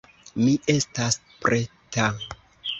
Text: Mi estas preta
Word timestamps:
Mi 0.45 0.53
estas 0.75 1.19
preta 1.45 2.11